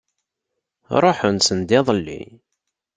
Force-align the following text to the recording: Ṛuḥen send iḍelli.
Ṛuḥen 1.03 1.37
send 1.47 1.69
iḍelli. 1.79 2.21